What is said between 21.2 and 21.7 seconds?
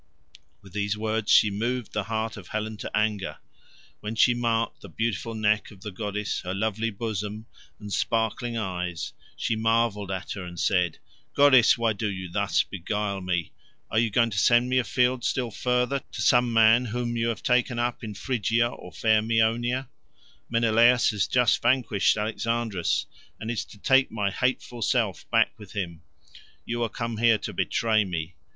just